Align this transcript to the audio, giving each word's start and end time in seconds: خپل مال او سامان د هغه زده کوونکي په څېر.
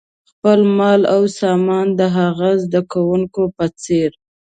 خپل 0.31 0.59
مال 0.77 1.01
او 1.13 1.21
سامان 1.39 1.87
د 1.99 2.01
هغه 2.17 2.49
زده 2.63 2.81
کوونکي 2.91 3.43
په 3.55 3.65
څېر. 3.81 4.09